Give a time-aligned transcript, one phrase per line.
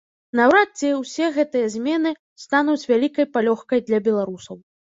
[0.37, 2.15] Наўрад ці ўсе гэтыя змены
[2.47, 4.55] стануць вялікай палёгкай для беларусаў.